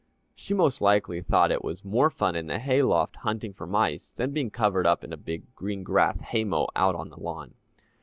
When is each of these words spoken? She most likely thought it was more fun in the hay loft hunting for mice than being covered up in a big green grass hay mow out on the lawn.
She 0.33 0.55
most 0.55 0.81
likely 0.81 1.21
thought 1.21 1.51
it 1.51 1.63
was 1.63 1.85
more 1.85 2.09
fun 2.09 2.35
in 2.35 2.47
the 2.47 2.57
hay 2.57 2.81
loft 2.81 3.17
hunting 3.17 3.53
for 3.53 3.67
mice 3.67 4.09
than 4.09 4.31
being 4.31 4.49
covered 4.49 4.87
up 4.87 5.03
in 5.03 5.13
a 5.13 5.15
big 5.15 5.53
green 5.53 5.83
grass 5.83 6.21
hay 6.21 6.43
mow 6.43 6.67
out 6.75 6.95
on 6.95 7.09
the 7.09 7.17
lawn. 7.19 7.53